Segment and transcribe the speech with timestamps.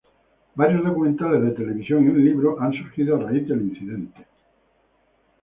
[0.55, 4.25] Varios documentales de televisión y un libro han surgido a raíz del incidente.